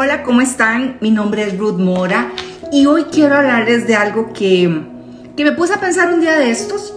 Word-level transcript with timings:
Hola, 0.00 0.22
¿cómo 0.22 0.42
están? 0.42 0.96
Mi 1.00 1.10
nombre 1.10 1.42
es 1.42 1.58
Ruth 1.58 1.80
Mora 1.80 2.30
y 2.70 2.86
hoy 2.86 3.06
quiero 3.10 3.34
hablarles 3.34 3.88
de 3.88 3.96
algo 3.96 4.32
que, 4.32 4.86
que 5.36 5.42
me 5.42 5.50
puse 5.50 5.74
a 5.74 5.80
pensar 5.80 6.14
un 6.14 6.20
día 6.20 6.38
de 6.38 6.52
estos. 6.52 6.94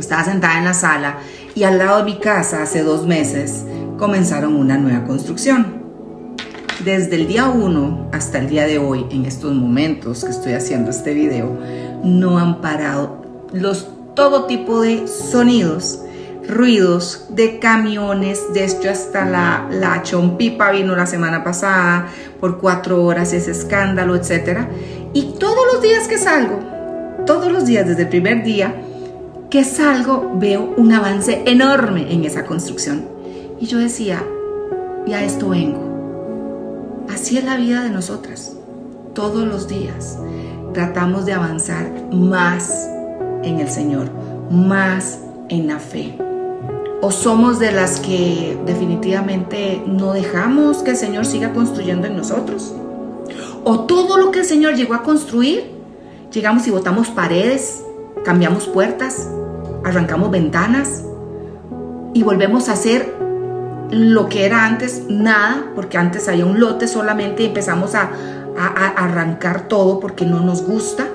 Estaba 0.00 0.24
sentada 0.24 0.56
en 0.56 0.64
la 0.64 0.72
sala 0.72 1.18
y 1.54 1.64
al 1.64 1.76
lado 1.76 1.98
de 1.98 2.04
mi 2.04 2.18
casa 2.18 2.62
hace 2.62 2.82
dos 2.82 3.06
meses 3.06 3.66
comenzaron 3.98 4.56
una 4.56 4.78
nueva 4.78 5.04
construcción. 5.04 5.82
Desde 6.82 7.14
el 7.16 7.28
día 7.28 7.50
1 7.50 8.08
hasta 8.10 8.38
el 8.38 8.48
día 8.48 8.66
de 8.66 8.78
hoy, 8.78 9.04
en 9.10 9.26
estos 9.26 9.52
momentos 9.52 10.24
que 10.24 10.30
estoy 10.30 10.54
haciendo 10.54 10.90
este 10.90 11.12
video, 11.12 11.58
no 12.02 12.38
han 12.38 12.62
parado 12.62 13.20
los 13.52 13.86
todo 14.14 14.46
tipo 14.46 14.80
de 14.80 15.06
sonidos 15.06 16.00
ruidos 16.48 17.26
de 17.28 17.58
camiones, 17.58 18.52
de 18.54 18.64
esto 18.64 18.88
hasta 18.88 19.26
la, 19.26 19.68
la 19.70 20.02
chompipa 20.02 20.70
vino 20.70 20.96
la 20.96 21.06
semana 21.06 21.44
pasada 21.44 22.08
por 22.40 22.58
cuatro 22.58 23.04
horas 23.04 23.32
ese 23.32 23.50
escándalo, 23.50 24.16
etc. 24.16 24.66
Y 25.12 25.34
todos 25.38 25.58
los 25.72 25.82
días 25.82 26.08
que 26.08 26.18
salgo, 26.18 26.58
todos 27.26 27.52
los 27.52 27.66
días 27.66 27.86
desde 27.86 28.02
el 28.02 28.08
primer 28.08 28.42
día 28.42 28.74
que 29.50 29.64
salgo, 29.64 30.32
veo 30.36 30.74
un 30.76 30.92
avance 30.92 31.42
enorme 31.46 32.12
en 32.12 32.24
esa 32.24 32.44
construcción. 32.44 33.06
Y 33.60 33.66
yo 33.66 33.78
decía, 33.78 34.22
y 35.06 35.12
a 35.12 35.22
esto 35.24 35.50
vengo. 35.50 37.06
Así 37.12 37.38
es 37.38 37.44
la 37.44 37.56
vida 37.56 37.82
de 37.82 37.90
nosotras. 37.90 38.52
Todos 39.14 39.46
los 39.46 39.68
días 39.68 40.18
tratamos 40.74 41.24
de 41.24 41.32
avanzar 41.32 41.90
más 42.12 42.88
en 43.42 43.60
el 43.60 43.68
Señor, 43.68 44.10
más 44.50 45.20
en 45.48 45.66
la 45.66 45.78
fe 45.78 46.27
¿O 47.00 47.12
somos 47.12 47.60
de 47.60 47.70
las 47.70 48.00
que 48.00 48.58
definitivamente 48.66 49.82
no 49.86 50.12
dejamos 50.12 50.78
que 50.78 50.90
el 50.90 50.96
Señor 50.96 51.26
siga 51.26 51.52
construyendo 51.52 52.08
en 52.08 52.16
nosotros? 52.16 52.74
¿O 53.62 53.80
todo 53.80 54.16
lo 54.16 54.32
que 54.32 54.40
el 54.40 54.44
Señor 54.44 54.74
llegó 54.74 54.94
a 54.94 55.02
construir, 55.02 55.70
llegamos 56.32 56.66
y 56.66 56.70
botamos 56.70 57.08
paredes, 57.08 57.84
cambiamos 58.24 58.66
puertas, 58.66 59.28
arrancamos 59.84 60.30
ventanas 60.30 61.04
y 62.14 62.22
volvemos 62.24 62.68
a 62.68 62.72
hacer 62.72 63.14
lo 63.90 64.28
que 64.28 64.44
era 64.44 64.64
antes 64.64 65.04
nada, 65.08 65.70
porque 65.74 65.98
antes 65.98 66.28
había 66.28 66.46
un 66.46 66.58
lote 66.58 66.88
solamente 66.88 67.44
y 67.44 67.46
empezamos 67.46 67.94
a, 67.94 68.10
arrancar 68.56 69.68
todo 69.68 70.00
porque 70.00 70.26
no 70.26 70.40
nos 70.40 70.62
gusta? 70.64 71.06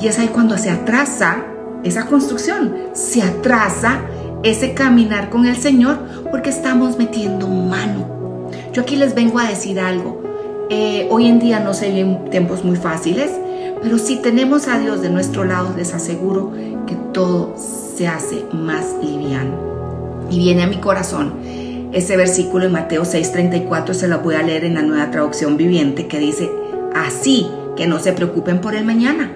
Y 0.00 0.06
es 0.06 0.18
ahí 0.20 0.28
cuando 0.28 0.56
se 0.58 0.70
atrasa 0.70 1.44
esa 1.82 2.06
construcción, 2.06 2.76
se 2.92 3.20
atrasa 3.20 4.00
ese 4.42 4.74
caminar 4.74 5.30
con 5.30 5.46
el 5.46 5.56
Señor 5.56 5.98
porque 6.30 6.50
estamos 6.50 6.98
metiendo 6.98 7.48
mano. 7.48 8.48
Yo 8.72 8.82
aquí 8.82 8.96
les 8.96 9.14
vengo 9.14 9.38
a 9.38 9.48
decir 9.48 9.78
algo. 9.78 10.22
Eh, 10.70 11.06
hoy 11.10 11.26
en 11.26 11.38
día 11.38 11.60
no 11.60 11.74
se 11.74 11.90
viven 11.90 12.30
tiempos 12.30 12.64
muy 12.64 12.76
fáciles, 12.76 13.30
pero 13.82 13.98
si 13.98 14.16
tenemos 14.16 14.68
a 14.68 14.78
Dios 14.78 15.02
de 15.02 15.10
nuestro 15.10 15.44
lado, 15.44 15.74
les 15.76 15.92
aseguro 15.92 16.52
que 16.86 16.94
todo 17.12 17.54
se 17.56 18.08
hace 18.08 18.44
más 18.52 18.86
liviano. 19.02 20.26
Y 20.30 20.38
viene 20.38 20.62
a 20.62 20.66
mi 20.66 20.78
corazón 20.78 21.34
ese 21.92 22.16
versículo 22.16 22.66
en 22.66 22.72
Mateo 22.72 23.04
6:34, 23.04 23.92
se 23.92 24.08
lo 24.08 24.20
voy 24.20 24.34
a 24.34 24.42
leer 24.42 24.64
en 24.64 24.74
la 24.74 24.82
nueva 24.82 25.10
traducción 25.10 25.56
viviente, 25.56 26.06
que 26.06 26.18
dice, 26.18 26.50
así 26.94 27.46
que 27.76 27.86
no 27.86 27.98
se 27.98 28.12
preocupen 28.12 28.60
por 28.60 28.74
el 28.74 28.84
mañana, 28.84 29.32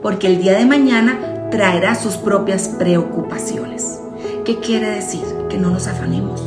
porque 0.00 0.26
el 0.26 0.38
día 0.40 0.56
de 0.56 0.64
mañana 0.64 1.48
traerá 1.50 1.94
sus 1.94 2.16
propias 2.16 2.68
preocupaciones. 2.68 4.01
¿Qué 4.44 4.58
quiere 4.58 4.90
decir? 4.90 5.22
Que 5.48 5.56
no 5.56 5.70
nos 5.70 5.86
afanemos. 5.86 6.42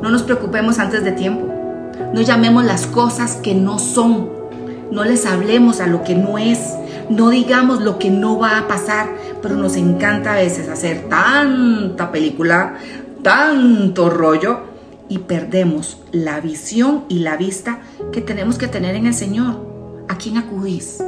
No 0.00 0.10
nos 0.10 0.22
preocupemos 0.22 0.78
antes 0.78 1.02
de 1.02 1.10
tiempo. 1.10 1.52
No 2.14 2.20
llamemos 2.20 2.64
las 2.64 2.86
cosas 2.86 3.36
que 3.36 3.56
no 3.56 3.80
son. 3.80 4.30
No 4.92 5.04
les 5.04 5.26
hablemos 5.26 5.80
a 5.80 5.88
lo 5.88 6.04
que 6.04 6.14
no 6.14 6.38
es. 6.38 6.74
No 7.10 7.30
digamos 7.30 7.82
lo 7.82 7.98
que 7.98 8.10
no 8.10 8.38
va 8.38 8.58
a 8.58 8.68
pasar. 8.68 9.08
Pero 9.42 9.56
nos 9.56 9.74
encanta 9.74 10.34
a 10.34 10.36
veces 10.36 10.68
hacer 10.68 11.08
tanta 11.08 12.12
película, 12.12 12.76
tanto 13.22 14.10
rollo 14.10 14.60
y 15.08 15.18
perdemos 15.18 15.98
la 16.12 16.38
visión 16.38 17.04
y 17.08 17.20
la 17.20 17.36
vista 17.36 17.80
que 18.12 18.20
tenemos 18.20 18.58
que 18.58 18.68
tener 18.68 18.94
en 18.94 19.06
el 19.06 19.14
Señor. 19.14 19.66
¿A 20.08 20.16
quién 20.18 20.36
acudís 20.36 21.02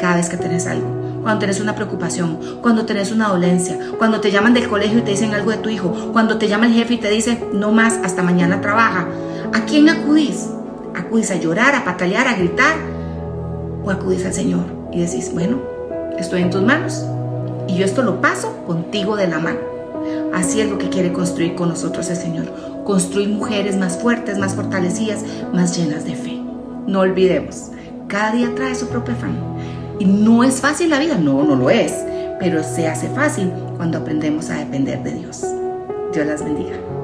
cada 0.00 0.16
vez 0.16 0.30
que 0.30 0.38
tenés 0.38 0.66
algo? 0.66 1.00
cuando 1.22 1.40
tenés 1.40 1.60
una 1.60 1.74
preocupación, 1.74 2.38
cuando 2.62 2.86
tenés 2.86 3.12
una 3.12 3.28
dolencia, 3.28 3.78
cuando 3.98 4.20
te 4.20 4.30
llaman 4.30 4.54
del 4.54 4.68
colegio 4.68 5.00
y 5.00 5.02
te 5.02 5.10
dicen 5.10 5.34
algo 5.34 5.50
de 5.50 5.58
tu 5.58 5.68
hijo, 5.68 5.92
cuando 6.12 6.38
te 6.38 6.48
llama 6.48 6.66
el 6.66 6.72
jefe 6.72 6.94
y 6.94 6.96
te 6.96 7.10
dice, 7.10 7.44
no 7.52 7.72
más, 7.72 7.98
hasta 8.02 8.22
mañana 8.22 8.62
trabaja. 8.62 9.06
¿A 9.52 9.66
quién 9.66 9.90
acudís? 9.90 10.48
¿Acudís 10.94 11.30
a 11.30 11.36
llorar, 11.36 11.74
a 11.74 11.84
patalear, 11.84 12.26
a 12.26 12.34
gritar? 12.34 12.74
¿O 13.84 13.90
acudís 13.90 14.24
al 14.24 14.32
Señor 14.32 14.64
y 14.92 15.00
decís, 15.00 15.30
bueno, 15.32 15.58
estoy 16.18 16.42
en 16.42 16.50
tus 16.50 16.62
manos 16.62 17.04
y 17.68 17.76
yo 17.76 17.84
esto 17.84 18.02
lo 18.02 18.20
paso 18.20 18.64
contigo 18.66 19.16
de 19.16 19.28
la 19.28 19.38
mano? 19.38 19.58
Así 20.32 20.60
es 20.60 20.70
lo 20.70 20.78
que 20.78 20.88
quiere 20.88 21.12
construir 21.12 21.54
con 21.54 21.68
nosotros 21.68 22.08
el 22.08 22.16
Señor. 22.16 22.46
Construir 22.84 23.28
mujeres 23.28 23.76
más 23.76 23.98
fuertes, 23.98 24.38
más 24.38 24.54
fortalecidas, 24.54 25.22
más 25.52 25.76
llenas 25.76 26.04
de 26.04 26.14
fe. 26.14 26.40
No 26.86 27.00
olvidemos, 27.00 27.70
cada 28.08 28.32
día 28.32 28.54
trae 28.54 28.74
su 28.74 28.88
propio 28.88 29.14
afán. 29.14 29.36
Y 30.00 30.06
no 30.06 30.42
es 30.42 30.62
fácil 30.62 30.88
la 30.88 30.98
vida, 30.98 31.18
no, 31.18 31.44
no 31.44 31.54
lo 31.54 31.68
es, 31.68 31.92
pero 32.40 32.64
se 32.64 32.88
hace 32.88 33.06
fácil 33.10 33.52
cuando 33.76 33.98
aprendemos 33.98 34.48
a 34.48 34.56
depender 34.56 35.02
de 35.02 35.12
Dios. 35.12 35.44
Dios 36.14 36.26
las 36.26 36.42
bendiga. 36.42 36.99